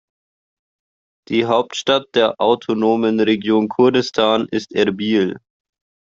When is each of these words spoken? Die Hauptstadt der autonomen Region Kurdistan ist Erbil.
Die 1.27 1.45
Hauptstadt 1.45 2.15
der 2.15 2.41
autonomen 2.41 3.19
Region 3.19 3.69
Kurdistan 3.69 4.47
ist 4.51 4.73
Erbil. 4.73 5.37